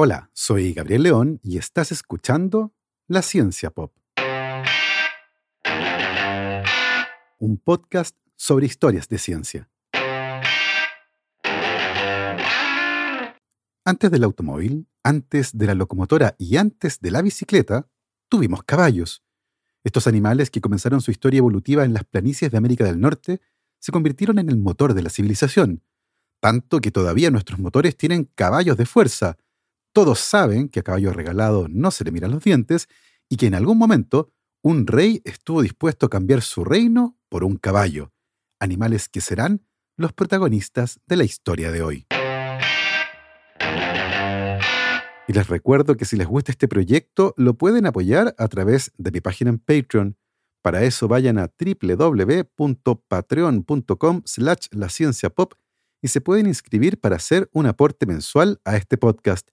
[0.00, 2.72] Hola, soy Gabriel León y estás escuchando
[3.08, 3.92] La Ciencia Pop.
[7.40, 9.68] Un podcast sobre historias de ciencia.
[13.84, 17.88] Antes del automóvil, antes de la locomotora y antes de la bicicleta,
[18.28, 19.24] tuvimos caballos.
[19.82, 23.40] Estos animales que comenzaron su historia evolutiva en las planicies de América del Norte
[23.80, 25.82] se convirtieron en el motor de la civilización,
[26.38, 29.36] tanto que todavía nuestros motores tienen caballos de fuerza,
[29.92, 32.88] todos saben que a caballo regalado no se le miran los dientes
[33.28, 37.56] y que en algún momento un rey estuvo dispuesto a cambiar su reino por un
[37.56, 38.12] caballo,
[38.60, 39.64] animales que serán
[39.96, 42.06] los protagonistas de la historia de hoy.
[45.28, 49.10] Y les recuerdo que si les gusta este proyecto, lo pueden apoyar a través de
[49.10, 50.16] mi página en Patreon.
[50.62, 54.88] Para eso vayan a www.patreon.com slash la
[55.34, 55.52] pop
[56.00, 59.50] y se pueden inscribir para hacer un aporte mensual a este podcast.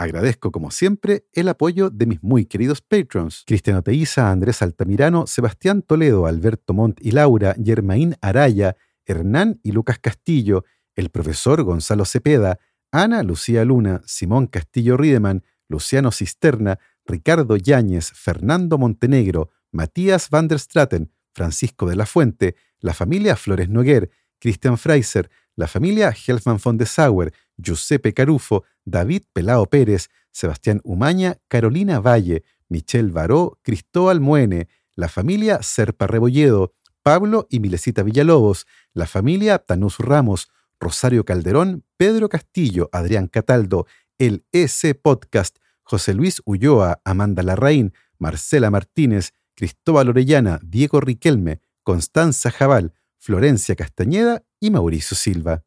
[0.00, 5.82] Agradezco, como siempre, el apoyo de mis muy queridos patrons: Cristiano Teiza, Andrés Altamirano, Sebastián
[5.82, 12.60] Toledo, Alberto Montt y Laura, Germaín Araya, Hernán y Lucas Castillo, el profesor Gonzalo Cepeda,
[12.92, 20.60] Ana Lucía Luna, Simón Castillo Riedemann, Luciano Cisterna, Ricardo Yáñez, Fernando Montenegro, Matías van der
[20.60, 26.78] Straten, Francisco de la Fuente, la familia Flores Noguer, Cristian Freiser, la familia Helfman von
[26.78, 34.68] de Sauer, Giuseppe Carufo, David Pelao Pérez, Sebastián Umaña, Carolina Valle, Michelle Baró, Cristóbal Muene,
[34.94, 40.48] la familia Serpa Rebolledo, Pablo y Milesita Villalobos, la familia Tanús Ramos,
[40.80, 43.86] Rosario Calderón, Pedro Castillo, Adrián Cataldo,
[44.18, 52.50] el EC Podcast, José Luis Ulloa, Amanda Larraín, Marcela Martínez, Cristóbal Orellana, Diego Riquelme, Constanza
[52.50, 55.64] Jabal, Florencia Castañeda y Mauricio Silva.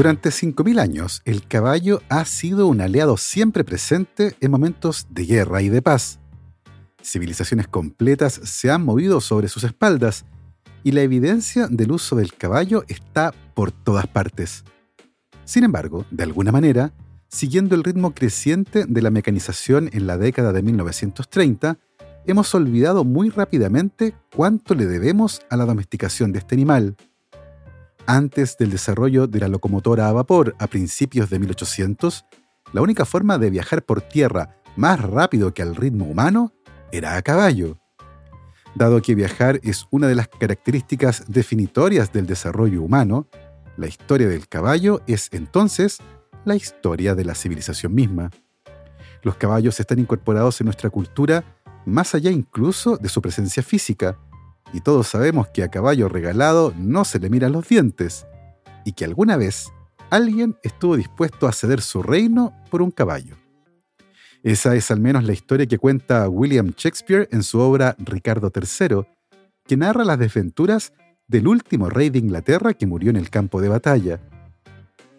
[0.00, 5.60] Durante 5.000 años, el caballo ha sido un aliado siempre presente en momentos de guerra
[5.60, 6.18] y de paz.
[7.02, 10.24] Civilizaciones completas se han movido sobre sus espaldas
[10.82, 14.64] y la evidencia del uso del caballo está por todas partes.
[15.44, 16.94] Sin embargo, de alguna manera,
[17.28, 21.76] siguiendo el ritmo creciente de la mecanización en la década de 1930,
[22.24, 26.96] hemos olvidado muy rápidamente cuánto le debemos a la domesticación de este animal.
[28.06, 32.24] Antes del desarrollo de la locomotora a vapor a principios de 1800,
[32.72, 36.52] la única forma de viajar por tierra más rápido que al ritmo humano
[36.92, 37.78] era a caballo.
[38.74, 43.28] Dado que viajar es una de las características definitorias del desarrollo humano,
[43.76, 45.98] la historia del caballo es entonces
[46.44, 48.30] la historia de la civilización misma.
[49.22, 51.44] Los caballos están incorporados en nuestra cultura
[51.84, 54.18] más allá incluso de su presencia física,
[54.72, 58.26] y todos sabemos que a caballo regalado no se le miran los dientes,
[58.84, 59.72] y que alguna vez
[60.10, 63.36] alguien estuvo dispuesto a ceder su reino por un caballo.
[64.42, 69.06] Esa es al menos la historia que cuenta William Shakespeare en su obra Ricardo III,
[69.66, 70.92] que narra las desventuras
[71.28, 74.18] del último rey de Inglaterra que murió en el campo de batalla.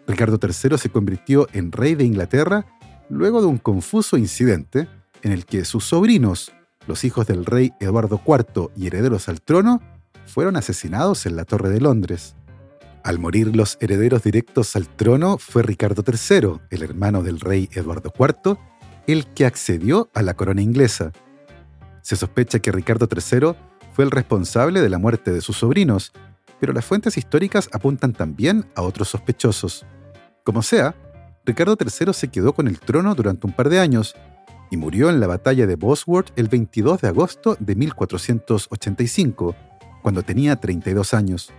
[0.06, 2.66] Ricardo III se convirtió en rey de Inglaterra
[3.08, 4.88] luego de un confuso incidente
[5.22, 6.52] en el que sus sobrinos,
[6.86, 9.80] los hijos del rey Eduardo IV y herederos al trono,
[10.26, 12.34] fueron asesinados en la Torre de Londres.
[13.04, 18.12] Al morir los herederos directos al trono fue Ricardo III, el hermano del rey Eduardo
[18.16, 18.56] IV,
[19.06, 21.12] el que accedió a la corona inglesa.
[22.02, 23.54] Se sospecha que Ricardo III
[23.92, 26.12] fue el responsable de la muerte de sus sobrinos,
[26.60, 29.84] pero las fuentes históricas apuntan también a otros sospechosos.
[30.44, 30.94] Como sea,
[31.44, 34.14] Ricardo III se quedó con el trono durante un par de años
[34.72, 39.54] y murió en la batalla de Bosworth el 22 de agosto de 1485,
[40.00, 41.52] cuando tenía 32 años.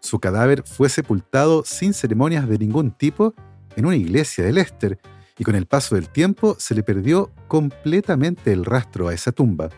[0.00, 3.32] Su cadáver fue sepultado sin ceremonias de ningún tipo
[3.76, 4.98] en una iglesia de Leicester
[5.38, 9.70] y con el paso del tiempo se le perdió completamente el rastro a esa tumba.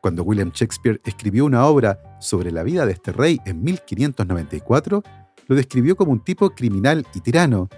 [0.00, 5.00] Cuando William Shakespeare escribió una obra sobre la vida de este rey en 1594,
[5.46, 7.68] lo describió como un tipo criminal y tirano,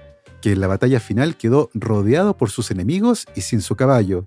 [0.44, 4.24] que en la batalla final quedó rodeado por sus enemigos y sin su caballo.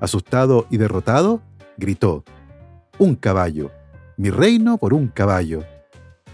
[0.00, 1.42] Asustado y derrotado,
[1.76, 2.24] gritó,
[2.96, 3.70] Un caballo,
[4.16, 5.62] mi reino por un caballo.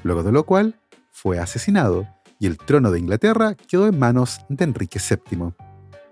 [0.05, 0.79] Luego de lo cual
[1.11, 2.07] fue asesinado
[2.39, 5.55] y el trono de Inglaterra quedó en manos de Enrique VII.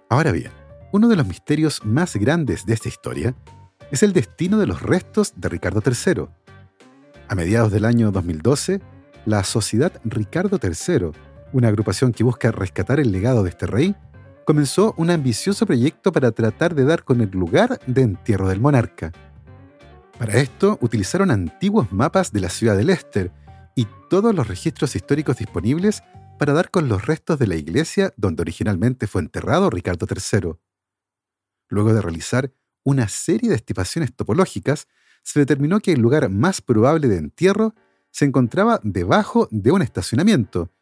[0.08, 0.50] Ahora bien,
[0.90, 3.32] uno de los misterios más grandes de esta historia
[3.92, 6.24] es el destino de los restos de Ricardo III.
[7.28, 8.80] A mediados del año 2012,
[9.24, 11.12] la Sociedad Ricardo III,
[11.52, 13.94] una agrupación que busca rescatar el legado de este rey,
[14.44, 19.12] comenzó un ambicioso proyecto para tratar de dar con el lugar de entierro del monarca.
[20.18, 23.30] Para esto utilizaron antiguos mapas de la ciudad de Leicester
[23.76, 26.02] y todos los registros históricos disponibles
[26.38, 30.54] para dar con los restos de la iglesia donde originalmente fue enterrado Ricardo III.
[31.68, 32.52] Luego de realizar
[32.84, 34.88] una serie de estimaciones topológicas,
[35.22, 37.74] se determinó que el lugar más probable de entierro
[38.10, 40.72] se encontraba debajo de un estacionamiento,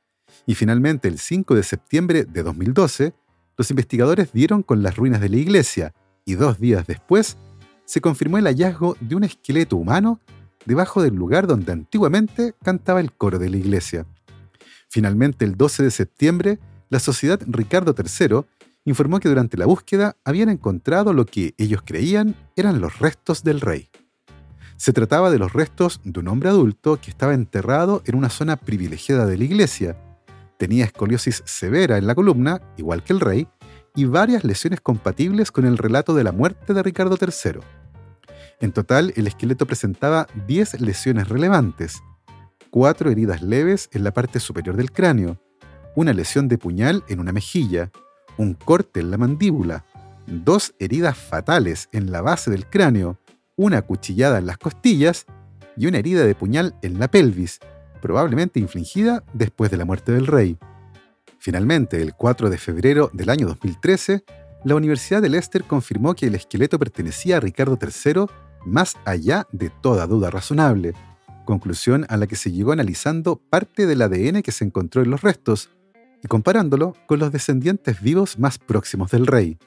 [0.44, 3.14] y finalmente el 5 de septiembre de 2012,
[3.56, 5.94] los investigadores dieron con las ruinas de la iglesia,
[6.24, 7.36] y dos días después
[7.84, 10.20] se confirmó el hallazgo de un esqueleto humano
[10.66, 14.06] debajo del lugar donde antiguamente cantaba el coro de la iglesia.
[14.88, 16.58] Finalmente, el 12 de septiembre,
[16.90, 18.44] la Sociedad Ricardo III
[18.84, 23.60] informó que durante la búsqueda habían encontrado lo que ellos creían eran los restos del
[23.60, 23.90] rey.
[24.76, 28.56] Se trataba de los restos de un hombre adulto que estaba enterrado en una zona
[28.56, 29.96] privilegiada de la iglesia.
[30.58, 33.48] Tenía escoliosis severa en la columna, igual que el rey,
[33.94, 37.60] y varias lesiones compatibles con el relato de la muerte de Ricardo III.
[38.60, 42.02] En total, el esqueleto presentaba 10 lesiones relevantes,
[42.70, 45.38] cuatro heridas leves en la parte superior del cráneo,
[45.94, 47.90] una lesión de puñal en una mejilla,
[48.36, 49.84] un corte en la mandíbula,
[50.26, 53.18] dos heridas fatales en la base del cráneo,
[53.56, 55.24] una cuchillada en las costillas
[55.76, 57.60] y una herida de puñal en la pelvis,
[58.06, 60.56] probablemente infligida después de la muerte del rey.
[61.40, 64.22] Finalmente, el 4 de febrero del año 2013,
[64.64, 68.26] la Universidad de Leicester confirmó que el esqueleto pertenecía a Ricardo III
[68.64, 70.94] más allá de toda duda razonable,
[71.44, 75.22] conclusión a la que se llegó analizando parte del ADN que se encontró en los
[75.22, 75.70] restos
[76.22, 79.58] y comparándolo con los descendientes vivos más próximos del rey.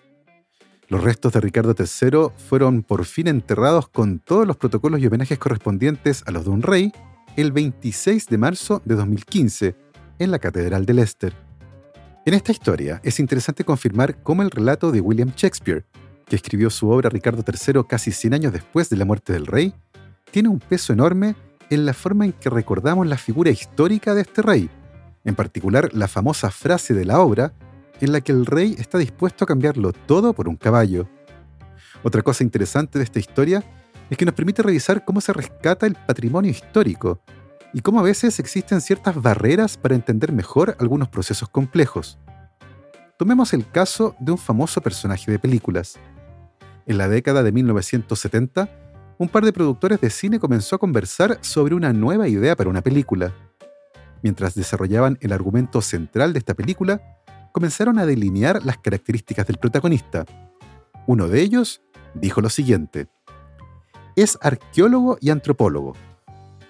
[0.88, 5.38] Los restos de Ricardo III fueron por fin enterrados con todos los protocolos y homenajes
[5.40, 6.94] correspondientes a los de un rey
[7.36, 9.76] el 26 de marzo de 2015
[10.20, 11.34] en la Catedral de Leicester.
[12.26, 15.86] En esta historia es interesante confirmar cómo el relato de William Shakespeare
[16.30, 19.74] que escribió su obra Ricardo III casi 100 años después de la muerte del rey,
[20.32, 21.36] tiene un peso enorme
[21.70, 24.70] en la forma en que recordamos la figura histórica de este rey,
[25.26, 27.54] en particular la famosa frase de la obra
[28.00, 31.10] en la que el rey está dispuesto a cambiarlo todo por un caballo.
[32.04, 33.64] Otra cosa interesante de esta historia
[34.10, 37.22] es que nos permite revisar cómo se rescata el patrimonio histórico
[37.74, 42.18] y cómo a veces existen ciertas barreras para entender mejor algunos procesos complejos.
[43.18, 46.00] Tomemos el caso de un famoso personaje de películas.
[46.86, 48.70] En la década de 1970,
[49.18, 52.82] un par de productores de cine comenzó a conversar sobre una nueva idea para una
[52.82, 53.34] película.
[54.24, 57.02] Mientras desarrollaban el argumento central de esta película,
[57.52, 60.26] comenzaron a delinear las características del protagonista.
[61.06, 61.82] Uno de ellos
[62.14, 63.08] dijo lo siguiente.
[64.16, 65.94] Es arqueólogo y antropólogo.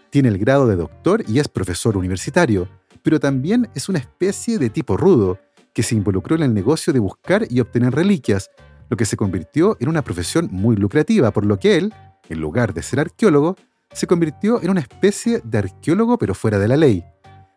[0.10, 2.68] Tiene el grado de doctor y es profesor universitario,
[3.04, 5.40] pero también es una especie de tipo rudo
[5.74, 8.50] que se involucró en el negocio de buscar y obtener reliquias
[8.90, 11.94] lo que se convirtió en una profesión muy lucrativa, por lo que él,
[12.28, 13.56] en lugar de ser arqueólogo,
[13.94, 17.04] se convirtió en una especie de arqueólogo pero fuera de la ley.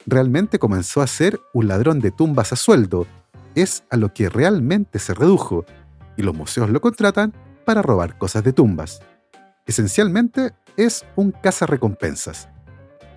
[0.07, 3.07] Realmente comenzó a ser un ladrón de tumbas a sueldo.
[3.55, 5.65] Es a lo que realmente se redujo,
[6.17, 7.33] y los museos lo contratan
[7.65, 9.01] para robar cosas de tumbas.
[9.67, 12.49] Esencialmente es un cazarrecompensas.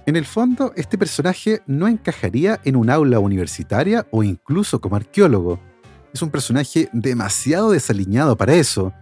[0.05, 5.59] En el fondo, este personaje no encajaría en un aula universitaria o incluso como arqueólogo,
[6.15, 8.93] es un personaje demasiado desaliñado para eso.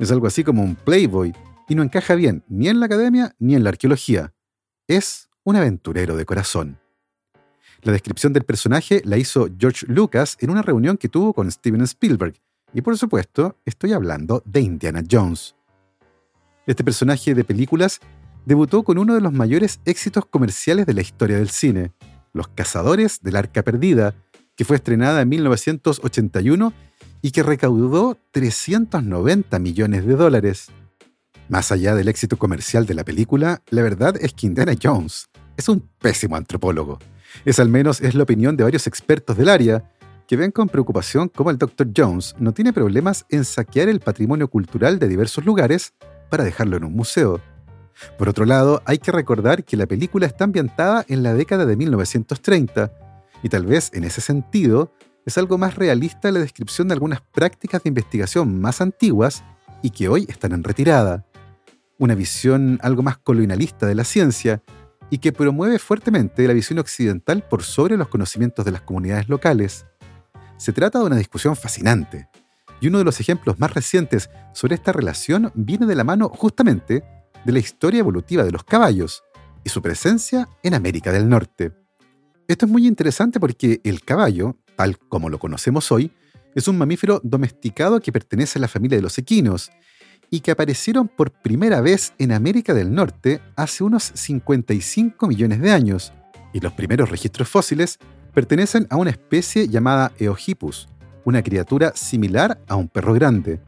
[0.00, 1.32] Es algo así como un playboy
[1.68, 4.34] y no encaja bien ni en la academia ni en la arqueología.
[4.88, 6.80] Es un aventurero de corazón.
[7.82, 11.82] La descripción del personaje la hizo George Lucas en una reunión que tuvo con Steven
[11.82, 12.34] Spielberg,
[12.72, 15.55] y por supuesto estoy hablando de Indiana Jones.
[16.66, 18.00] Este personaje de películas
[18.44, 21.92] debutó con uno de los mayores éxitos comerciales de la historia del cine,
[22.32, 24.14] Los Cazadores del Arca Perdida,
[24.56, 26.72] que fue estrenada en 1981
[27.22, 30.66] y que recaudó 390 millones de dólares.
[31.48, 35.68] Más allá del éxito comercial de la película, la verdad es que Indiana Jones es
[35.68, 36.98] un pésimo antropólogo.
[37.44, 39.92] Es al menos es la opinión de varios expertos del área,
[40.26, 41.88] que ven con preocupación cómo el Dr.
[41.96, 45.94] Jones no tiene problemas en saquear el patrimonio cultural de diversos lugares
[46.28, 47.40] para dejarlo en un museo.
[48.18, 51.76] Por otro lado, hay que recordar que la película está ambientada en la década de
[51.76, 52.92] 1930,
[53.42, 54.92] y tal vez en ese sentido
[55.24, 59.44] es algo más realista la descripción de algunas prácticas de investigación más antiguas
[59.82, 61.26] y que hoy están en retirada.
[61.98, 64.62] Una visión algo más colonialista de la ciencia
[65.10, 69.86] y que promueve fuertemente la visión occidental por sobre los conocimientos de las comunidades locales.
[70.56, 72.28] Se trata de una discusión fascinante,
[72.80, 77.04] y uno de los ejemplos más recientes sobre esta relación viene de la mano justamente
[77.44, 79.22] de la historia evolutiva de los caballos
[79.64, 81.72] y su presencia en América del Norte.
[82.48, 86.12] Esto es muy interesante porque el caballo, tal como lo conocemos hoy,
[86.56, 89.70] Es un mamífero domesticado que pertenece a la familia de los equinos
[90.30, 95.70] y que aparecieron por primera vez en América del Norte hace unos 55 millones de
[95.70, 96.14] años,
[96.54, 97.98] y los primeros registros fósiles
[98.32, 100.88] pertenecen a una especie llamada Eohippus,
[101.26, 103.60] una criatura similar a un perro grande.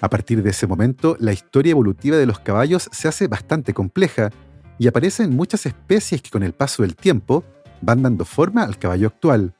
[0.00, 4.30] A partir de ese momento, la historia evolutiva de los caballos se hace bastante compleja
[4.76, 7.44] y aparecen muchas especies que con el paso del tiempo
[7.80, 9.54] van dando forma al caballo actual.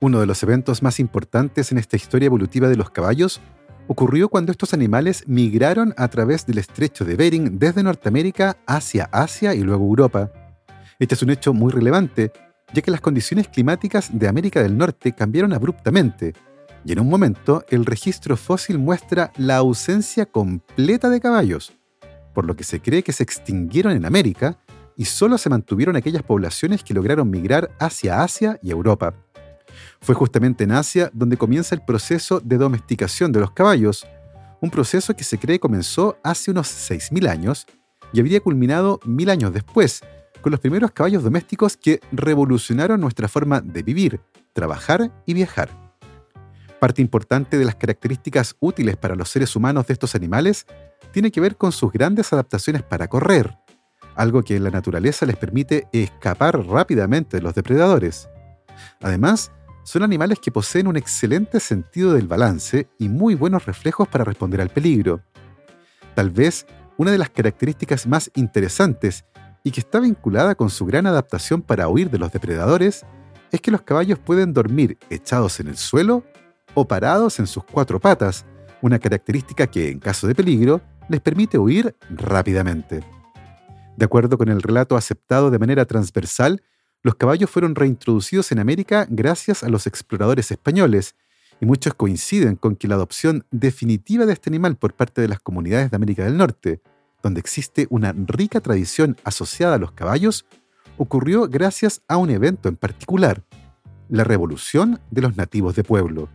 [0.00, 3.40] Uno de los eventos más importantes en esta historia evolutiva de los caballos
[3.86, 9.54] ocurrió cuando estos animales migraron a través del estrecho de Bering desde Norteamérica hacia Asia
[9.54, 10.30] y luego Europa.
[10.98, 12.32] Este es un hecho muy relevante,
[12.74, 16.34] ya que las condiciones climáticas de América del Norte cambiaron abruptamente,
[16.84, 21.72] y en un momento el registro fósil muestra la ausencia completa de caballos,
[22.34, 24.58] por lo que se cree que se extinguieron en América
[24.96, 29.14] y solo se mantuvieron aquellas poblaciones que lograron migrar hacia Asia y Europa.
[30.00, 34.06] Fue justamente en Asia donde comienza el proceso de domesticación de los caballos,
[34.60, 37.66] un proceso que se cree comenzó hace unos 6.000 años
[38.12, 40.02] y habría culminado mil años después,
[40.40, 44.20] con los primeros caballos domésticos que revolucionaron nuestra forma de vivir,
[44.52, 45.89] trabajar y viajar.
[46.80, 50.66] Parte importante de las características útiles para los seres humanos de estos animales
[51.12, 53.54] tiene que ver con sus grandes adaptaciones para correr,
[54.16, 58.30] algo que en la naturaleza les permite escapar rápidamente de los depredadores.
[59.02, 59.52] Además,
[59.84, 64.62] son animales que poseen un excelente sentido del balance y muy buenos reflejos para responder
[64.62, 65.20] al peligro.
[66.14, 69.26] Tal vez una de las características más interesantes
[69.64, 73.04] y que está vinculada con su gran adaptación para huir de los depredadores
[73.52, 76.24] es que los caballos pueden dormir echados en el suelo
[76.74, 78.44] o parados en sus cuatro patas,
[78.82, 83.04] una característica que en caso de peligro les permite huir rápidamente.
[83.96, 86.62] De acuerdo con el relato aceptado de manera transversal
[87.02, 91.16] los caballos fueron reintroducidos en América gracias a los exploradores españoles,
[91.60, 95.40] y muchos coinciden con que la adopción definitiva de este animal por parte de las
[95.40, 96.80] comunidades de América del Norte,
[97.22, 100.46] donde existe una rica tradición asociada a los caballos,
[100.96, 103.42] ocurrió gracias a un evento en particular,
[104.08, 106.28] la revolución de los nativos de pueblo.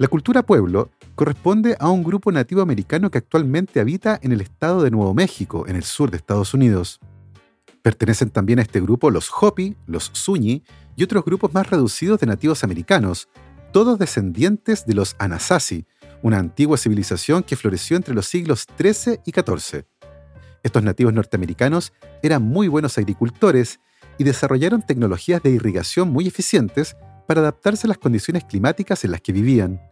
[0.00, 4.82] La cultura pueblo corresponde a un grupo nativo americano que actualmente habita en el estado
[4.82, 7.00] de Nuevo México, en el sur de Estados Unidos.
[7.82, 10.64] Pertenecen también a este grupo los Hopi, los Zuni
[10.96, 13.28] y otros grupos más reducidos de nativos americanos,
[13.74, 15.84] todos descendientes de los Anasazi,
[16.22, 19.84] una antigua civilización que floreció entre los siglos XIII y XIV.
[20.62, 21.92] Estos nativos norteamericanos
[22.22, 23.80] eran muy buenos agricultores
[24.16, 29.20] y desarrollaron tecnologías de irrigación muy eficientes para adaptarse a las condiciones climáticas en las
[29.20, 29.89] que vivían.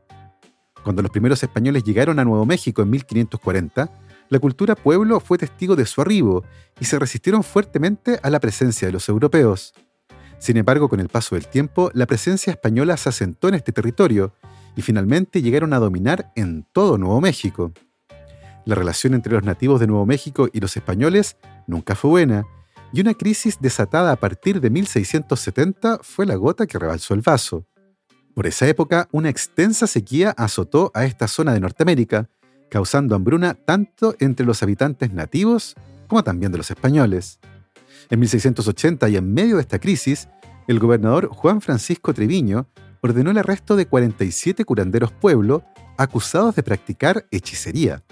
[0.88, 3.90] Cuando los primeros españoles llegaron a Nuevo México en 1540,
[4.30, 6.44] la cultura pueblo fue testigo de su arribo
[6.80, 9.74] y se resistieron fuertemente a la presencia de los europeos.
[10.38, 14.32] Sin embargo, con el paso del tiempo, la presencia española se asentó en este territorio
[14.76, 17.70] y finalmente llegaron a dominar en todo Nuevo México.
[18.64, 22.46] La relación entre los nativos de Nuevo México y los españoles nunca fue buena,
[22.94, 27.66] y una crisis desatada a partir de 1670 fue la gota que rebalsó el vaso.
[28.38, 32.28] Por esa época, una extensa sequía azotó a esta zona de Norteamérica,
[32.68, 35.74] causando hambruna tanto entre los habitantes nativos
[36.06, 37.40] como también de los españoles.
[38.08, 40.28] En 1680 y en medio de esta crisis,
[40.68, 42.68] el gobernador Juan Francisco Treviño
[43.00, 45.64] ordenó el arresto de 47 curanderos pueblo
[45.96, 48.04] acusados de practicar hechicería.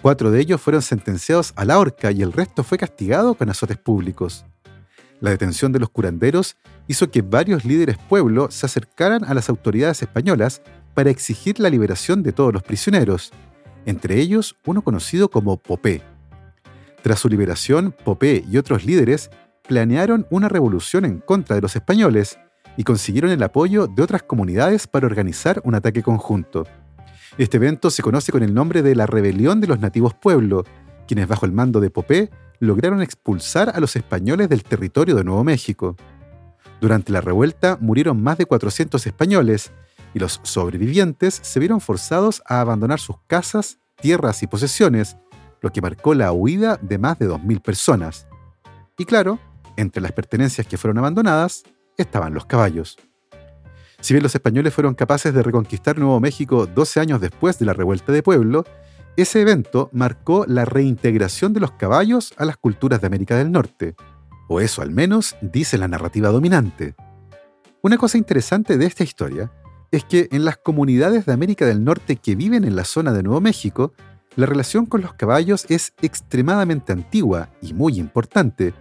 [0.00, 3.76] Cuatro de ellos fueron sentenciados a la horca y el resto fue castigado con azotes
[3.76, 4.46] públicos.
[5.20, 6.56] La detención de los curanderos
[6.88, 10.62] hizo que varios líderes pueblo se acercaran a las autoridades españolas
[10.94, 13.30] para exigir la liberación de todos los prisioneros,
[13.84, 16.02] entre ellos uno conocido como Popé.
[17.02, 19.30] Tras su liberación, Popé y otros líderes
[19.68, 22.38] planearon una revolución en contra de los españoles
[22.76, 26.66] y consiguieron el apoyo de otras comunidades para organizar un ataque conjunto.
[27.38, 30.64] Este evento se conoce con el nombre de la Rebelión de los Nativos Pueblo,
[31.10, 35.42] quienes bajo el mando de Popé lograron expulsar a los españoles del territorio de Nuevo
[35.42, 35.96] México.
[36.80, 39.72] Durante la revuelta murieron más de 400 españoles
[40.14, 45.16] y los sobrevivientes se vieron forzados a abandonar sus casas, tierras y posesiones,
[45.60, 48.28] lo que marcó la huida de más de 2.000 personas.
[48.96, 49.40] Y claro,
[49.76, 51.64] entre las pertenencias que fueron abandonadas
[51.96, 52.98] estaban los caballos.
[54.00, 57.72] Si bien los españoles fueron capaces de reconquistar Nuevo México 12 años después de la
[57.72, 58.64] revuelta de pueblo,
[59.16, 63.94] ese evento marcó la reintegración de los caballos a las culturas de América del Norte,
[64.48, 66.94] o eso al menos dice la narrativa dominante.
[67.82, 69.52] Una cosa interesante de esta historia
[69.90, 73.22] es que en las comunidades de América del Norte que viven en la zona de
[73.22, 73.92] Nuevo México,
[74.36, 78.72] la relación con los caballos es extremadamente antigua y muy importante,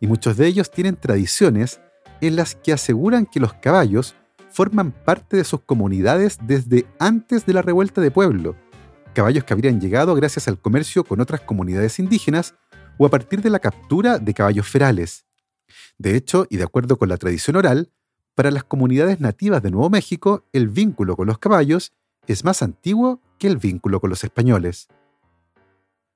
[0.00, 1.80] y muchos de ellos tienen tradiciones
[2.20, 4.14] en las que aseguran que los caballos
[4.50, 8.56] forman parte de sus comunidades desde antes de la revuelta de pueblo,
[9.14, 12.54] caballos que habrían llegado gracias al comercio con otras comunidades indígenas
[12.98, 15.24] o a partir de la captura de caballos ferales.
[15.96, 17.90] De hecho, y de acuerdo con la tradición oral,
[18.34, 21.92] para las comunidades nativas de Nuevo México, el vínculo con los caballos
[22.26, 24.88] es más antiguo que el vínculo con los españoles.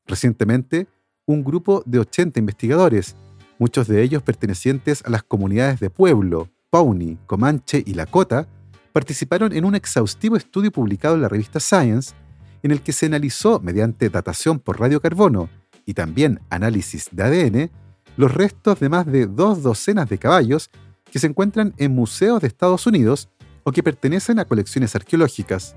[0.06, 0.88] Recientemente,
[1.26, 3.14] un grupo de 80 investigadores,
[3.58, 8.48] muchos de ellos pertenecientes a las comunidades de Pueblo, Pawnee, Comanche y Lakota,
[8.92, 12.14] participaron en un exhaustivo estudio publicado en la revista Science,
[12.62, 15.48] en el que se analizó mediante datación por radiocarbono
[15.84, 17.70] y también análisis de ADN
[18.16, 20.70] los restos de más de dos docenas de caballos
[21.10, 23.28] que se encuentran en museos de Estados Unidos
[23.62, 25.76] o que pertenecen a colecciones arqueológicas.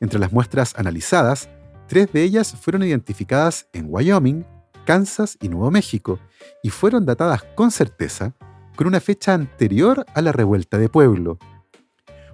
[0.00, 1.48] Entre las muestras analizadas,
[1.88, 4.44] tres de ellas fueron identificadas en Wyoming,
[4.84, 6.18] Kansas y Nuevo México
[6.62, 8.34] y fueron datadas con certeza
[8.76, 11.38] con una fecha anterior a la revuelta de pueblo.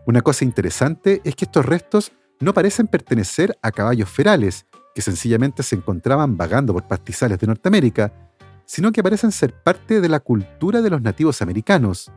[0.06, 5.62] Una cosa interesante es que estos restos no parecen pertenecer a caballos ferales, que sencillamente
[5.62, 8.12] se encontraban vagando por pastizales de Norteamérica,
[8.64, 12.10] sino que parecen ser parte de la cultura de los nativos americanos.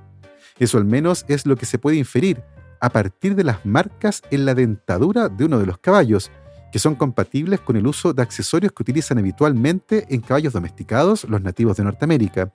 [0.59, 2.43] Eso al menos es lo que se puede inferir
[2.79, 6.31] a partir de las marcas en la dentadura de uno de los caballos,
[6.71, 11.41] que son compatibles con el uso de accesorios que utilizan habitualmente en caballos domesticados los
[11.41, 12.51] nativos de Norteamérica.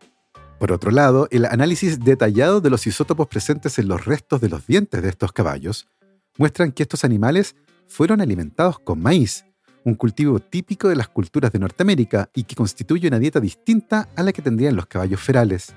[0.58, 4.66] Por otro lado, el análisis detallado de los isótopos presentes en los restos de los
[4.66, 5.88] dientes de estos caballos
[6.38, 7.56] muestran que estos animales
[7.88, 9.44] fueron alimentados con maíz,
[9.84, 14.22] un cultivo típico de las culturas de Norteamérica y que constituye una dieta distinta a
[14.22, 15.74] la que tendrían los caballos ferales.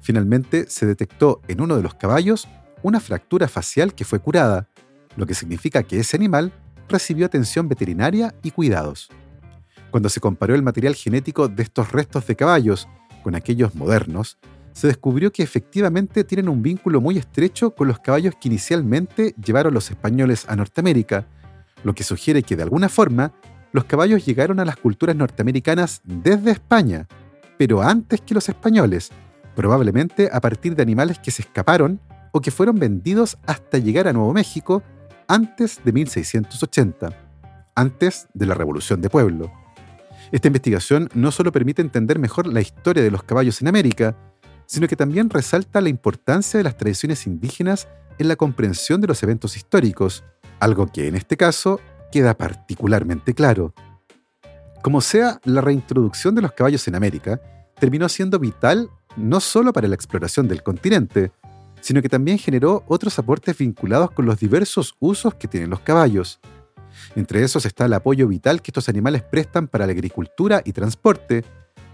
[0.00, 2.48] Finalmente, se detectó en uno de los caballos
[2.82, 4.68] una fractura facial que fue curada,
[5.16, 6.52] lo que significa que ese animal
[6.88, 9.10] recibió atención veterinaria y cuidados.
[9.90, 12.88] Cuando se comparó el material genético de estos restos de caballos
[13.22, 14.38] con aquellos modernos,
[14.78, 19.74] se descubrió que efectivamente tienen un vínculo muy estrecho con los caballos que inicialmente llevaron
[19.74, 21.26] los españoles a Norteamérica,
[21.82, 23.32] lo que sugiere que de alguna forma
[23.72, 27.08] los caballos llegaron a las culturas norteamericanas desde España,
[27.56, 29.10] pero antes que los españoles,
[29.56, 31.98] probablemente a partir de animales que se escaparon
[32.30, 34.84] o que fueron vendidos hasta llegar a Nuevo México
[35.26, 37.18] antes de 1680,
[37.74, 39.50] antes de la Revolución de Pueblo.
[40.30, 44.16] Esta investigación no solo permite entender mejor la historia de los caballos en América,
[44.68, 49.22] sino que también resalta la importancia de las tradiciones indígenas en la comprensión de los
[49.22, 50.24] eventos históricos,
[50.60, 51.80] algo que en este caso
[52.12, 53.72] queda particularmente claro.
[54.82, 57.40] Como sea, la reintroducción de los caballos en América
[57.80, 61.32] terminó siendo vital no solo para la exploración del continente,
[61.80, 66.40] sino que también generó otros aportes vinculados con los diversos usos que tienen los caballos.
[67.16, 71.44] Entre esos está el apoyo vital que estos animales prestan para la agricultura y transporte,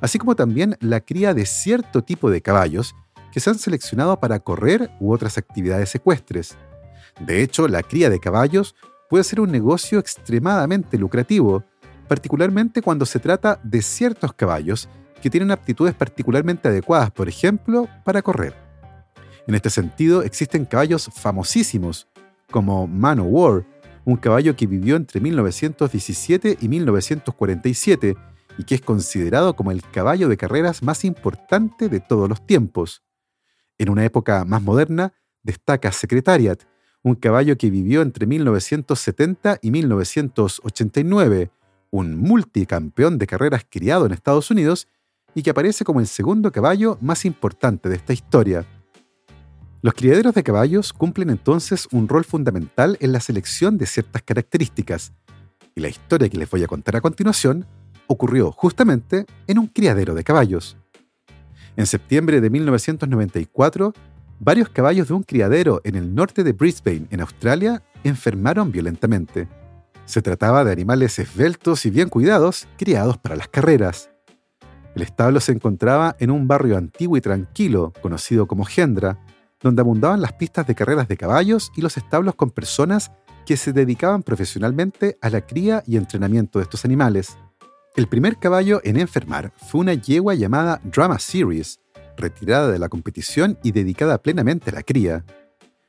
[0.04, 2.94] así como también la cría de cierto tipo de caballos
[3.32, 6.58] que se han seleccionado para correr u otras actividades ecuestres.
[7.20, 8.76] De hecho, la cría de caballos
[9.08, 11.64] puede ser un negocio extremadamente lucrativo,
[12.06, 14.90] particularmente cuando se trata de ciertos caballos
[15.22, 18.54] que tienen aptitudes particularmente adecuadas, por ejemplo, para correr.
[19.46, 22.08] En este sentido, existen caballos famosísimos,
[22.50, 23.64] como War,
[24.04, 28.16] un caballo que vivió entre 1917 y 1947
[28.58, 33.02] y que es considerado como el caballo de carreras más importante de todos los tiempos.
[33.78, 35.12] En una época más moderna,
[35.42, 36.62] destaca Secretariat,
[37.02, 41.50] un caballo que vivió entre 1970 y 1989,
[41.90, 44.88] un multicampeón de carreras criado en Estados Unidos
[45.34, 48.64] y que aparece como el segundo caballo más importante de esta historia.
[49.82, 55.12] Los criaderos de caballos cumplen entonces un rol fundamental en la selección de ciertas características,
[55.74, 57.66] y la historia que les voy a contar a continuación
[58.06, 60.76] ocurrió justamente en un criadero de caballos.
[61.76, 63.92] En septiembre de 1994,
[64.38, 69.48] varios caballos de un criadero en el norte de Brisbane, en Australia, enfermaron violentamente.
[70.04, 74.10] Se trataba de animales esbeltos y bien cuidados, criados para las carreras.
[74.94, 79.18] El establo se encontraba en un barrio antiguo y tranquilo, conocido como Gendra,
[79.60, 83.10] donde abundaban las pistas de carreras de caballos y los establos con personas
[83.46, 87.36] que se dedicaban profesionalmente a la cría y entrenamiento de estos animales.
[87.96, 91.78] El primer caballo en enfermar fue una yegua llamada Drama Series,
[92.16, 95.24] retirada de la competición y dedicada plenamente a la cría.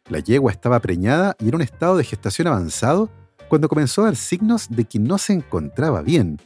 [0.10, 3.10] La yegua estaba preñada y en un estado de gestación avanzado
[3.50, 6.39] cuando comenzó a dar signos de que no se encontraba bien.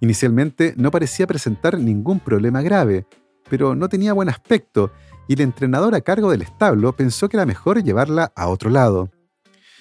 [0.00, 3.04] Inicialmente no parecía presentar ningún problema grave,
[3.50, 4.92] pero no tenía buen aspecto
[5.26, 9.10] y el entrenador a cargo del establo pensó que era mejor llevarla a otro lado.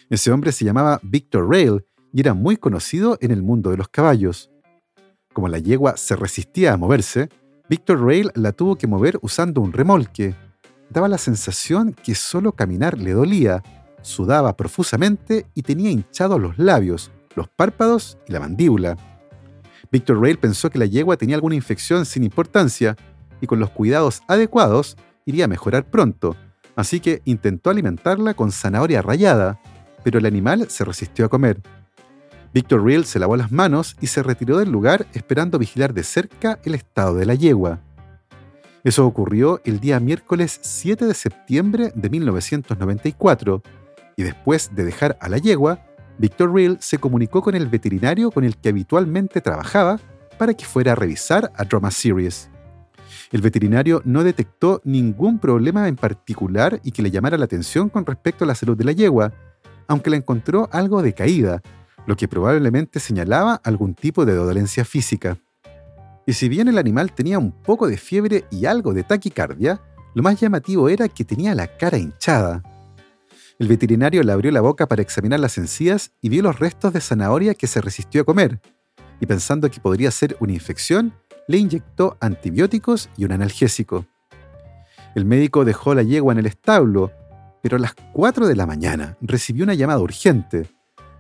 [0.10, 3.90] Ese hombre se llamaba Victor Rail y era muy conocido en el mundo de los
[3.90, 4.50] caballos.
[5.38, 7.30] Como la yegua se resistía a moverse,
[7.70, 10.34] Victor Rail la tuvo que mover usando un remolque.
[10.90, 13.62] daba la sensación que solo caminar le dolía,
[14.02, 18.98] sudaba profusamente y tenía hinchados los labios, los párpados y la mandíbula.
[19.92, 22.96] Victor Rail pensó que la yegua tenía alguna infección sin importancia
[23.40, 26.36] y con los cuidados adecuados iría a mejorar pronto,
[26.76, 29.62] así que intentó alimentarla con zanahoria rallada,
[30.04, 31.62] pero el animal se resistió a comer.
[32.58, 36.58] Victor Real se lavó las manos y se retiró del lugar esperando vigilar de cerca
[36.64, 37.82] el estado de la yegua.
[38.84, 43.62] Eso ocurrió el día miércoles 7 de septiembre de 1994,
[44.16, 45.86] y después de dejar a la yegua,
[46.18, 50.00] Victor Real se comunicó con el veterinario con el que habitualmente trabajaba
[50.40, 52.50] para que fuera a revisar a Drama Series.
[53.32, 58.04] El veterinario no detectó ningún problema en particular y que le llamara la atención con
[58.04, 59.32] respecto a la salud de la yegua,
[59.88, 61.62] aunque la encontró algo decaída,
[62.08, 65.38] lo que probablemente señalaba algún tipo de dolencia física.
[66.26, 69.80] Y si bien el animal tenía un poco de fiebre y algo de taquicardia,
[70.16, 72.64] lo más llamativo era que tenía la cara hinchada.
[73.60, 77.02] El veterinario le abrió la boca para examinar las encías y vio los restos de
[77.02, 78.62] zanahoria que se resistió a comer,
[79.20, 81.14] y pensando que podría ser una infección,
[81.48, 84.06] le inyectó antibióticos y un analgésico.
[85.16, 87.12] El médico dejó la yegua en el establo,
[87.62, 90.68] pero a las 4 de la mañana recibió una llamada urgente.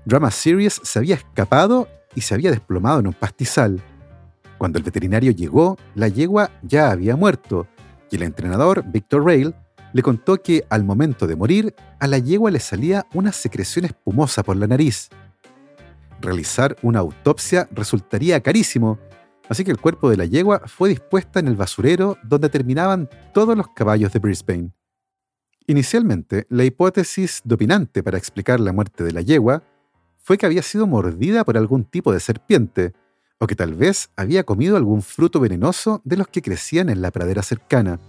[0.07, 3.81] Drama Series se había escapado y se había desplomado en un pastizal.
[4.57, 7.67] Cuando el veterinario llegó, la yegua ya había muerto
[8.09, 9.53] y el entrenador, Victor Rail,
[9.91, 14.43] le contó que al momento de morir, a la yegua le salía una secreción espumosa
[14.43, 15.09] por la nariz.
[16.21, 18.99] Realizar una autopsia resultaría carísimo,
[19.49, 23.57] así que el cuerpo de la yegua fue dispuesta en el basurero donde terminaban todos
[23.57, 24.71] los caballos de Brisbane.
[25.67, 29.63] Inicialmente, la hipótesis dominante para explicar la muerte de la yegua
[30.27, 32.91] fue que había sido mordida por algún tipo de serpiente,
[33.39, 37.11] o que tal vez había comido algún fruto venenoso de los que crecían en la
[37.11, 38.01] pradera cercana.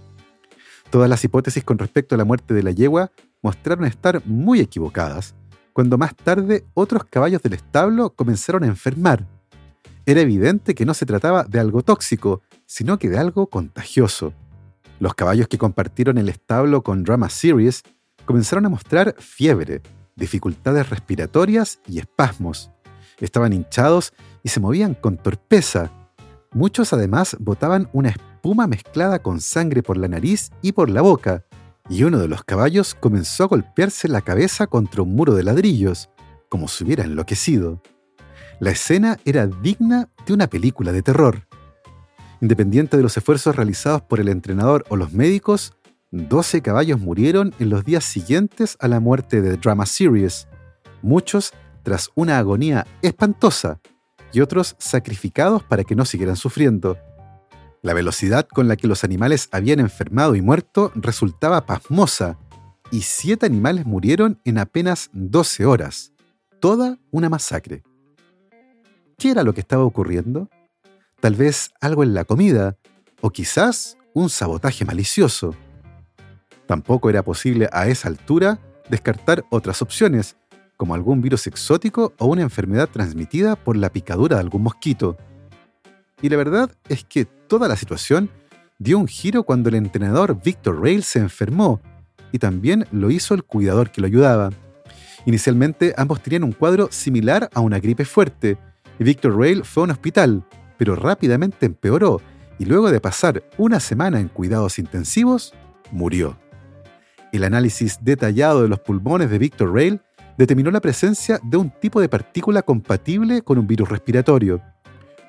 [0.91, 5.37] Todas las hipótesis con respecto a la muerte de la yegua mostraron estar muy equivocadas,
[5.73, 9.25] cuando más tarde otros caballos del establo comenzaron a enfermar.
[10.05, 14.33] Era evidente que no se trataba de algo tóxico, sino que de algo contagioso.
[14.99, 17.85] Los caballos que compartieron el establo con Drama Series
[18.25, 19.83] comenzaron a mostrar fiebre,
[20.19, 22.71] dificultades respiratorias y espasmos.
[23.19, 25.91] Estaban hinchados y se movían con torpeza.
[26.53, 31.45] Muchos además botaban una espuma mezclada con sangre por la nariz y por la boca,
[31.89, 36.11] y uno de los caballos comenzó a golpearse la cabeza contra un muro de ladrillos,
[36.49, 37.83] como si hubiera enloquecido.
[38.61, 41.47] La escena era digna de una película de terror.
[42.41, 45.75] Independiente de los esfuerzos realizados por el entrenador o los médicos,
[46.11, 50.49] 12 caballos murieron en los días siguientes a la muerte de Drama Series,
[51.03, 53.81] muchos tras una agonía espantosa
[54.33, 56.97] y otros sacrificados para que no siguieran sufriendo.
[57.83, 62.39] La velocidad con la que los animales habían enfermado y muerto resultaba pasmosa,
[62.91, 66.13] y siete animales murieron en apenas 12 horas.
[66.59, 67.83] Toda una masacre.
[69.19, 70.49] ¿Qué era lo que estaba ocurriendo?
[71.21, 72.77] Tal vez algo en la comida,
[73.21, 75.55] o quizás un sabotaje malicioso.
[76.69, 78.59] Tampoco era posible a esa altura
[78.91, 80.37] descartar otras opciones,
[80.77, 85.17] como algún virus exótico o una enfermedad transmitida por la picadura de algún mosquito.
[86.21, 88.29] Y la verdad es que toda la situación
[88.79, 91.81] dio un giro cuando el entrenador Victor Rail se enfermó,
[92.33, 94.51] y también lo hizo el cuidador que lo ayudaba.
[95.25, 98.59] Inicialmente ambos tenían un cuadro similar a una gripe fuerte,
[98.99, 100.45] y Victor Rail fue a un hospital,
[100.77, 102.21] pero rápidamente empeoró,
[102.59, 105.55] y luego de pasar una semana en cuidados intensivos,
[105.91, 106.37] murió.
[107.33, 110.01] El análisis detallado de los pulmones de Victor Rail
[110.39, 114.63] determinó la presencia de un tipo de partícula compatible con un virus respiratorio.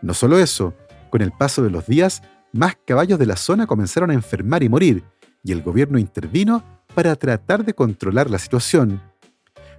[0.02, 0.74] No solo eso,
[1.10, 2.22] con el paso de los días,
[2.54, 5.04] más caballos de la zona comenzaron a enfermar y morir,
[5.44, 6.64] y el gobierno intervino
[6.96, 9.02] para tratar de controlar la situación.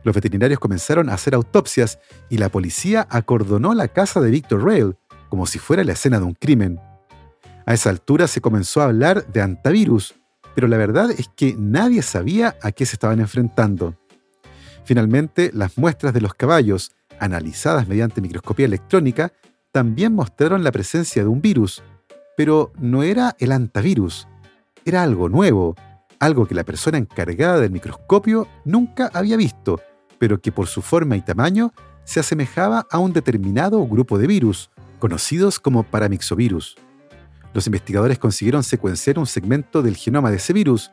[0.03, 4.97] Los veterinarios comenzaron a hacer autopsias y la policía acordonó la casa de Victor Rail,
[5.29, 6.81] como si fuera la escena de un crimen.
[7.67, 10.15] A esa altura se comenzó a hablar de antivirus,
[10.55, 13.97] pero la verdad es que nadie sabía a qué se estaban enfrentando.
[14.85, 19.33] Finalmente, las muestras de los caballos, analizadas mediante microscopía electrónica,
[19.73, 21.83] también mostraron la presencia de un virus,
[22.37, 24.27] pero no era el antivirus,
[24.85, 25.77] era algo nuevo,
[26.19, 29.81] algo que la persona encargada del microscopio nunca había visto,
[30.19, 31.73] pero que por su forma y tamaño
[32.05, 36.77] se asemejaba a un determinado grupo de virus, conocidos como paramixovirus.
[37.53, 40.91] Los investigadores consiguieron secuenciar un segmento del genoma de ese virus,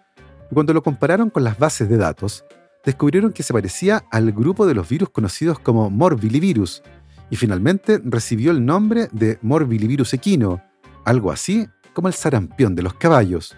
[0.49, 2.45] y cuando lo compararon con las bases de datos,
[2.83, 6.81] descubrieron que se parecía al grupo de los virus conocidos como morbillivirus,
[7.29, 10.63] y finalmente recibió el nombre de morbillivirus equino,
[11.03, 13.55] algo así como el sarampión de los caballos.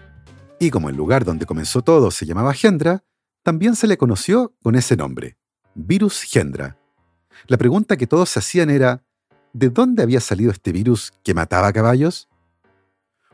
[0.58, 3.04] Y como el lugar donde comenzó todo se llamaba Gendra,
[3.42, 5.36] también se le conoció con ese nombre,
[5.74, 6.78] virus Gendra.
[7.46, 9.04] La pregunta que todos se hacían era,
[9.52, 12.29] ¿de dónde había salido este virus que mataba caballos?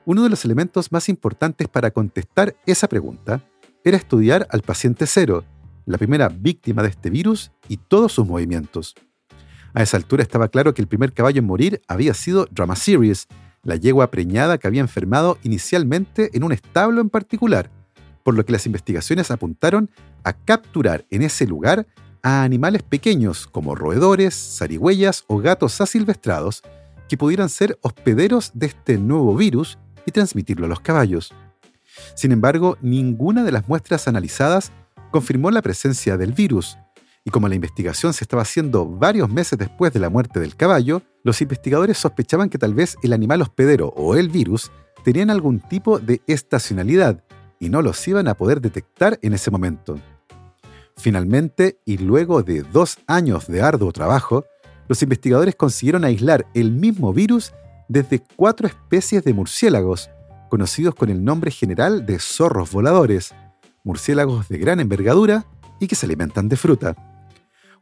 [0.09, 3.43] Uno de los elementos más importantes para contestar esa pregunta
[3.83, 5.43] era estudiar al paciente cero,
[5.85, 8.95] la primera víctima de este virus y todos sus movimientos.
[9.75, 13.27] A esa altura estaba claro que el primer caballo en morir había sido Drama Series,
[13.65, 17.69] la yegua preñada que había enfermado inicialmente en un establo en particular,
[18.23, 19.91] por lo que las investigaciones apuntaron
[20.23, 21.85] a capturar en ese lugar
[22.23, 26.63] a animales pequeños como roedores, zarigüeyas o gatos asilvestrados
[27.09, 31.35] que pudieran ser hospederos de este nuevo virus y transmitirlo a los caballos.
[32.15, 34.73] Sin embargo, ninguna de las muestras analizadas
[35.11, 36.79] confirmó la presencia del virus,
[37.27, 41.03] y como la investigación se estaba haciendo varios meses después de la muerte del caballo,
[41.25, 44.71] los investigadores sospechaban que tal vez el animal hospedero o el virus
[45.05, 47.25] tenían algún tipo de estacionalidad
[47.59, 49.99] y no los iban a poder detectar en ese momento.
[50.97, 54.45] Finalmente, y luego de dos años de arduo trabajo,
[54.87, 57.53] los investigadores consiguieron aislar el mismo virus
[57.89, 60.11] desde cuatro especies de murciélagos,
[60.49, 63.35] conocidos con el nombre general de zorros voladores,
[63.85, 65.47] murciélagos de gran envergadura
[65.81, 66.97] y que se alimentan de fruta.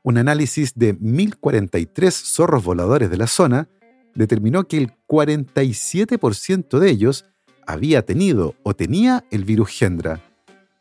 [0.03, 3.69] Un análisis de 1043 zorros voladores de la zona
[4.15, 7.25] determinó que el 47% de ellos
[7.67, 10.21] había tenido o tenía el virus Gendra.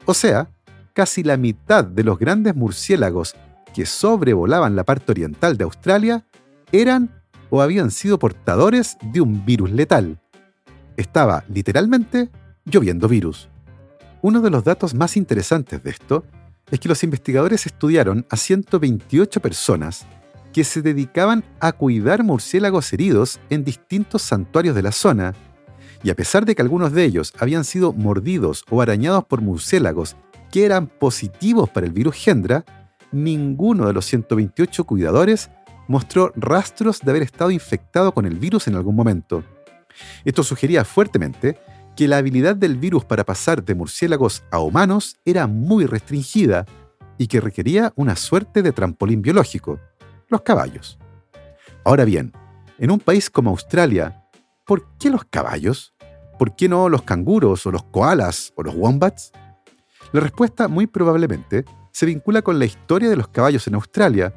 [0.05, 0.49] O sea,
[0.93, 3.36] casi la mitad de los grandes murciélagos
[3.73, 6.25] que sobrevolaban la parte oriental de Australia
[6.71, 7.22] eran
[7.53, 10.19] o habían sido portadores de un virus letal.
[10.97, 12.31] Estaba literalmente
[12.65, 13.47] lloviendo virus.
[14.23, 16.25] Uno de los datos más interesantes de esto
[16.71, 20.07] es que los investigadores estudiaron a 128 personas
[20.51, 25.35] que se dedicaban a cuidar murciélagos heridos en distintos santuarios de la zona,
[26.03, 30.15] y a pesar de que algunos de ellos habían sido mordidos o arañados por murciélagos
[30.51, 32.65] que eran positivos para el virus Gendra,
[33.11, 35.51] ninguno de los 128 cuidadores
[35.93, 39.43] mostró rastros de haber estado infectado con el virus en algún momento.
[40.25, 41.60] Esto sugería fuertemente
[41.95, 46.65] que la habilidad del virus para pasar de murciélagos a humanos era muy restringida
[47.19, 49.79] y que requería una suerte de trampolín biológico,
[50.29, 50.97] los caballos.
[51.86, 52.34] Ahora bien,
[52.79, 54.25] en un país como Australia,
[54.65, 55.93] ¿por qué los caballos?
[56.39, 59.32] ¿Por qué no los canguros o los koalas o los wombats?
[60.12, 64.34] La respuesta muy probablemente se vincula con la historia de los caballos en Australia,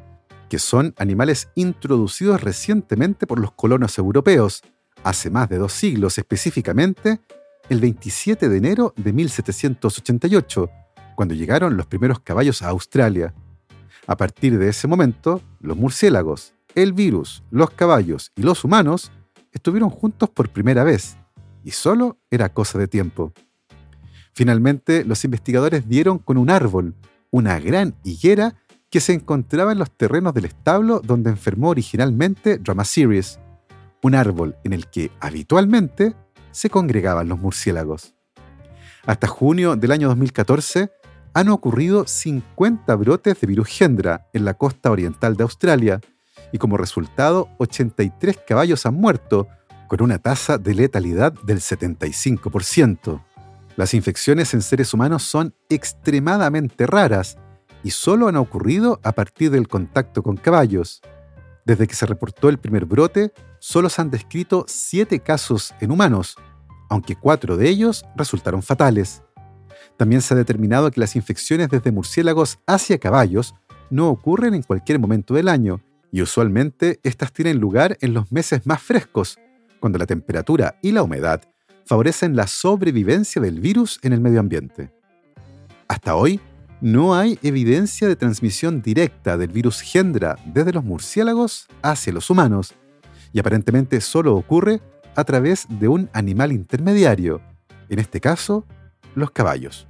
[0.48, 4.62] que son animales introducidos recientemente por los colonos europeos,
[5.02, 7.20] hace más de dos siglos específicamente,
[7.68, 10.70] el 27 de enero de 1788,
[11.14, 13.34] cuando llegaron los primeros caballos a Australia.
[14.06, 19.10] A partir de ese momento, los murciélagos, el virus, los caballos y los humanos
[19.50, 21.16] estuvieron juntos por primera vez,
[21.64, 23.32] y solo era cosa de tiempo.
[24.32, 26.94] Finalmente, los investigadores dieron con un árbol,
[27.30, 28.54] una gran higuera
[28.90, 33.40] que se encontraba en los terrenos del establo donde enfermó originalmente Drama Series,
[34.02, 36.14] un árbol en el que habitualmente
[36.52, 38.14] se congregaban los murciélagos.
[39.04, 40.90] Hasta junio del año 2014
[41.34, 46.00] han ocurrido 50 brotes de virus Gendra en la costa oriental de Australia
[46.52, 49.48] y como resultado 83 caballos han muerto
[49.88, 53.22] con una tasa de letalidad del 75%.
[53.76, 57.36] Las infecciones en seres humanos son extremadamente raras
[57.86, 61.02] y solo han ocurrido a partir del contacto con caballos.
[61.64, 66.34] Desde que se reportó el primer brote, solo se han descrito siete casos en humanos,
[66.90, 69.22] aunque cuatro de ellos resultaron fatales.
[69.96, 73.54] También se ha determinado que las infecciones desde murciélagos hacia caballos
[73.88, 78.66] no ocurren en cualquier momento del año, y usualmente estas tienen lugar en los meses
[78.66, 79.38] más frescos,
[79.78, 81.40] cuando la temperatura y la humedad
[81.84, 84.90] favorecen la sobrevivencia del virus en el medio ambiente.
[85.86, 86.40] Hasta hoy,
[86.86, 92.74] no hay evidencia de transmisión directa del virus Gendra desde los murciélagos hacia los humanos,
[93.32, 94.80] y aparentemente solo ocurre
[95.16, 97.40] a través de un animal intermediario,
[97.88, 98.64] en este caso,
[99.16, 99.88] los caballos.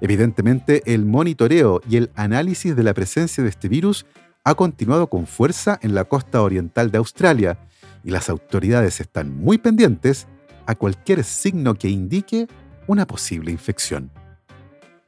[0.00, 4.06] Evidentemente, el monitoreo y el análisis de la presencia de este virus
[4.42, 7.58] ha continuado con fuerza en la costa oriental de Australia,
[8.04, 10.26] y las autoridades están muy pendientes
[10.64, 12.48] a cualquier signo que indique
[12.86, 14.10] una posible infección.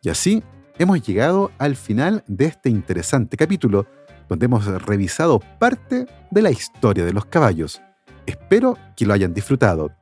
[0.02, 0.42] Y así
[0.78, 3.86] hemos llegado al final de este interesante capítulo,
[4.28, 7.80] donde hemos revisado parte de la historia de los caballos.
[8.26, 9.92] Espero que lo hayan disfrutado.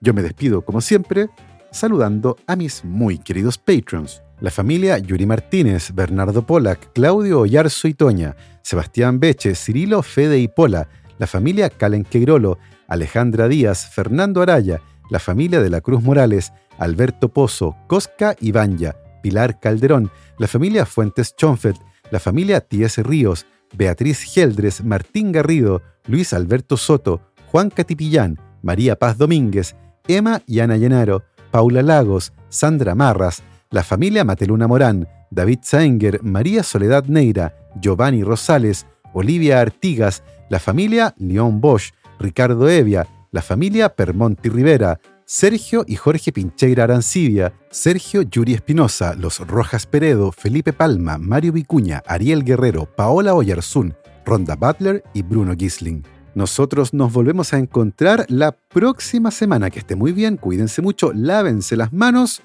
[0.00, 1.28] Yo me despido, como siempre,
[1.70, 7.94] saludando a mis muy queridos patrons, la familia Yuri Martínez, Bernardo Polak, Claudio Oyarzo y
[7.94, 10.88] Toña, Sebastián Beche, Cirilo Fede y Pola,
[11.18, 17.28] la familia Calen Queirolo, Alejandra Díaz, Fernando Araya, la familia de la Cruz Morales, Alberto
[17.28, 21.76] Pozo, Cosca y Banja, Pilar Calderón, la familia Fuentes Chonfet,
[22.10, 23.02] la familia T.S.
[23.02, 30.60] Ríos, Beatriz Geldres, Martín Garrido, Luis Alberto Soto, Juan Catipillán, María Paz Domínguez, Emma y
[30.60, 37.54] Ana Llenaro, Paula Lagos, Sandra Marras, la familia Mateluna Morán, David Saenger, María Soledad Neira,
[37.80, 38.84] Giovanni Rosales,
[39.14, 46.32] Olivia Artigas, la familia León Bosch, Ricardo Evia, la familia Permonti Rivera, Sergio y Jorge
[46.32, 53.34] Pincheira Arancibia, Sergio Yuri Espinosa, Los Rojas Peredo, Felipe Palma, Mario Vicuña, Ariel Guerrero, Paola
[53.34, 53.94] Oyarzún,
[54.26, 56.04] Ronda Butler y Bruno Gisling.
[56.34, 59.70] Nosotros nos volvemos a encontrar la próxima semana.
[59.70, 62.42] Que esté muy bien, cuídense mucho, lávense las manos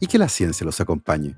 [0.00, 1.36] y que la ciencia los acompañe.